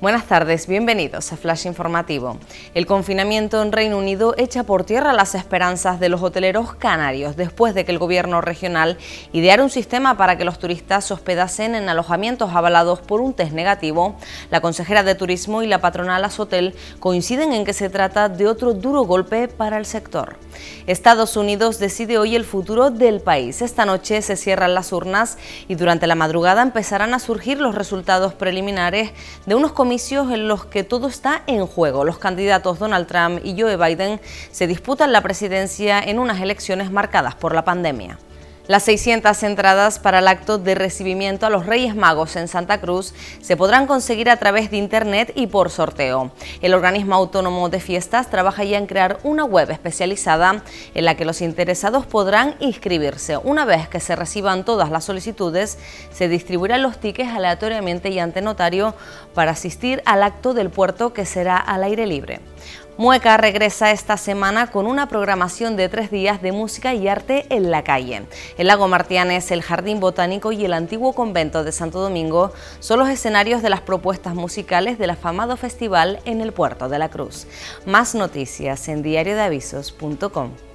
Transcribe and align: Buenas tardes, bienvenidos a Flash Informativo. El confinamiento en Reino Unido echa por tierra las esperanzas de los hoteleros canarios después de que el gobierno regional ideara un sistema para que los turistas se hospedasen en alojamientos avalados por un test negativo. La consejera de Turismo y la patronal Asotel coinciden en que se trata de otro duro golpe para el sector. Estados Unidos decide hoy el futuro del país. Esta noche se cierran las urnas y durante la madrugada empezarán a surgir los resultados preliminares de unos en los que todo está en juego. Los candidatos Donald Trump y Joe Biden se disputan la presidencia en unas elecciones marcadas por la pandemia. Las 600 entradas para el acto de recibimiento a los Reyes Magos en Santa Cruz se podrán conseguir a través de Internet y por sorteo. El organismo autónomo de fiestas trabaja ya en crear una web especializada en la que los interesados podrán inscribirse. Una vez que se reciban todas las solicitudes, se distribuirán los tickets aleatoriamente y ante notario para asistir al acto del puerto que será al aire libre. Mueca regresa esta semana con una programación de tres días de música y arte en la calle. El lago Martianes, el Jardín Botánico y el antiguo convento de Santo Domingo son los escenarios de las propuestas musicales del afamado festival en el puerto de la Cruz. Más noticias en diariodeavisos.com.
Buenas 0.00 0.26
tardes, 0.26 0.68
bienvenidos 0.68 1.32
a 1.32 1.36
Flash 1.36 1.66
Informativo. 1.66 2.38
El 2.72 2.86
confinamiento 2.86 3.60
en 3.60 3.72
Reino 3.72 3.98
Unido 3.98 4.32
echa 4.38 4.62
por 4.62 4.84
tierra 4.84 5.12
las 5.12 5.34
esperanzas 5.34 5.98
de 5.98 6.08
los 6.08 6.22
hoteleros 6.22 6.76
canarios 6.76 7.34
después 7.34 7.74
de 7.74 7.84
que 7.84 7.90
el 7.90 7.98
gobierno 7.98 8.40
regional 8.40 8.96
ideara 9.32 9.60
un 9.60 9.70
sistema 9.70 10.16
para 10.16 10.38
que 10.38 10.44
los 10.44 10.60
turistas 10.60 11.06
se 11.06 11.14
hospedasen 11.14 11.74
en 11.74 11.88
alojamientos 11.88 12.54
avalados 12.54 13.00
por 13.00 13.20
un 13.20 13.34
test 13.34 13.50
negativo. 13.50 14.14
La 14.52 14.60
consejera 14.60 15.02
de 15.02 15.16
Turismo 15.16 15.64
y 15.64 15.66
la 15.66 15.80
patronal 15.80 16.24
Asotel 16.24 16.76
coinciden 17.00 17.52
en 17.52 17.64
que 17.64 17.72
se 17.72 17.90
trata 17.90 18.28
de 18.28 18.46
otro 18.46 18.74
duro 18.74 19.02
golpe 19.02 19.48
para 19.48 19.78
el 19.78 19.84
sector. 19.84 20.36
Estados 20.86 21.36
Unidos 21.36 21.80
decide 21.80 22.18
hoy 22.18 22.36
el 22.36 22.44
futuro 22.44 22.90
del 22.90 23.20
país. 23.20 23.62
Esta 23.62 23.84
noche 23.84 24.22
se 24.22 24.36
cierran 24.36 24.74
las 24.74 24.92
urnas 24.92 25.38
y 25.66 25.74
durante 25.74 26.06
la 26.06 26.14
madrugada 26.14 26.62
empezarán 26.62 27.14
a 27.14 27.18
surgir 27.18 27.60
los 27.60 27.74
resultados 27.74 28.34
preliminares 28.34 29.10
de 29.44 29.56
unos 29.56 29.72
en 29.92 30.48
los 30.48 30.66
que 30.66 30.84
todo 30.84 31.08
está 31.08 31.42
en 31.46 31.66
juego. 31.66 32.04
Los 32.04 32.18
candidatos 32.18 32.78
Donald 32.78 33.06
Trump 33.06 33.40
y 33.42 33.60
Joe 33.60 33.76
Biden 33.76 34.20
se 34.50 34.66
disputan 34.66 35.12
la 35.12 35.22
presidencia 35.22 35.98
en 36.00 36.18
unas 36.18 36.40
elecciones 36.40 36.90
marcadas 36.90 37.34
por 37.34 37.54
la 37.54 37.64
pandemia. 37.64 38.18
Las 38.68 38.82
600 38.82 39.42
entradas 39.44 39.98
para 39.98 40.18
el 40.18 40.28
acto 40.28 40.58
de 40.58 40.74
recibimiento 40.74 41.46
a 41.46 41.50
los 41.50 41.64
Reyes 41.64 41.96
Magos 41.96 42.36
en 42.36 42.48
Santa 42.48 42.82
Cruz 42.82 43.14
se 43.40 43.56
podrán 43.56 43.86
conseguir 43.86 44.28
a 44.28 44.36
través 44.36 44.70
de 44.70 44.76
Internet 44.76 45.32
y 45.34 45.46
por 45.46 45.70
sorteo. 45.70 46.32
El 46.60 46.74
organismo 46.74 47.14
autónomo 47.14 47.70
de 47.70 47.80
fiestas 47.80 48.28
trabaja 48.28 48.64
ya 48.64 48.76
en 48.76 48.86
crear 48.86 49.20
una 49.22 49.44
web 49.44 49.70
especializada 49.70 50.62
en 50.92 51.04
la 51.06 51.16
que 51.16 51.24
los 51.24 51.40
interesados 51.40 52.04
podrán 52.04 52.56
inscribirse. 52.60 53.38
Una 53.38 53.64
vez 53.64 53.88
que 53.88 54.00
se 54.00 54.14
reciban 54.14 54.66
todas 54.66 54.90
las 54.90 55.04
solicitudes, 55.04 55.78
se 56.12 56.28
distribuirán 56.28 56.82
los 56.82 57.00
tickets 57.00 57.30
aleatoriamente 57.30 58.10
y 58.10 58.18
ante 58.18 58.42
notario 58.42 58.94
para 59.32 59.52
asistir 59.52 60.02
al 60.04 60.22
acto 60.22 60.52
del 60.52 60.68
puerto 60.68 61.14
que 61.14 61.24
será 61.24 61.56
al 61.56 61.84
aire 61.84 62.06
libre. 62.06 62.40
Mueca 62.98 63.36
regresa 63.36 63.92
esta 63.92 64.16
semana 64.16 64.72
con 64.72 64.88
una 64.88 65.08
programación 65.08 65.76
de 65.76 65.88
tres 65.88 66.10
días 66.10 66.42
de 66.42 66.50
música 66.50 66.94
y 66.94 67.06
arte 67.06 67.46
en 67.48 67.70
la 67.70 67.84
calle. 67.84 68.26
El 68.56 68.66
lago 68.66 68.88
Martianes, 68.88 69.52
el 69.52 69.62
Jardín 69.62 70.00
Botánico 70.00 70.50
y 70.50 70.64
el 70.64 70.72
antiguo 70.72 71.12
convento 71.12 71.62
de 71.62 71.70
Santo 71.70 72.00
Domingo 72.00 72.52
son 72.80 72.98
los 72.98 73.08
escenarios 73.08 73.62
de 73.62 73.70
las 73.70 73.82
propuestas 73.82 74.34
musicales 74.34 74.98
del 74.98 75.10
afamado 75.10 75.56
festival 75.56 76.18
en 76.24 76.40
el 76.40 76.52
puerto 76.52 76.88
de 76.88 76.98
la 76.98 77.08
Cruz. 77.08 77.46
Más 77.86 78.16
noticias 78.16 78.88
en 78.88 79.02
diariodeavisos.com. 79.02 80.67